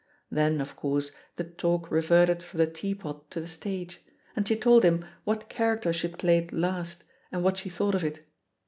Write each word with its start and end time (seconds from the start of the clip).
Then, 0.31 0.59
of 0.61 0.75
course, 0.75 1.11
the 1.35 1.43
talk 1.43 1.91
reverted 1.91 2.41
from 2.41 2.57
the 2.57 2.65
teapot 2.65 3.29
to 3.29 3.39
the 3.39 3.45
stage, 3.45 4.03
and 4.35 4.43
^e 4.47 4.59
told 4.59 4.83
him 4.83 5.05
what 5.25 5.47
character 5.47 5.93
she 5.93 6.07
had 6.07 6.17
played 6.17 6.51
last 6.51 7.03
and 7.31 7.43
what 7.43 7.57
she 7.57 7.69
thought 7.69 7.93
of 7.93 8.03
it. 8.03 8.25